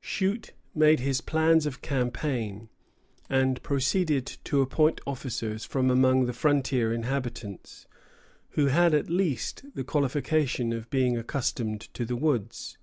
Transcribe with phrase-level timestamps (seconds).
[0.00, 2.70] Shute made his plans of campaign,
[3.28, 7.86] and proceeded to appoint officers from among the frontier inhabitants,
[8.52, 12.78] who had at least the qualification of being accustomed to the woods.